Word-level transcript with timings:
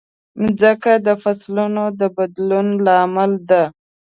مځکه 0.41 0.91
د 1.07 1.09
فصلونو 1.23 1.83
د 1.99 2.01
بدلون 2.17 2.67
لامل 2.85 3.31
ده. 3.49 3.63